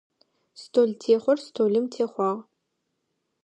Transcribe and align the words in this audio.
Столтехъор 0.61 1.37
столым 1.47 1.85
техъуагъ. 1.93 2.43